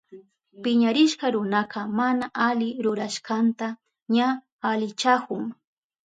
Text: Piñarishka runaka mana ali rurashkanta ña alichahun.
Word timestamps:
Piñarishka 0.63 1.25
runaka 1.35 1.79
mana 1.97 2.25
ali 2.47 2.69
rurashkanta 2.83 3.67
ña 4.15 4.27
alichahun. 4.69 5.43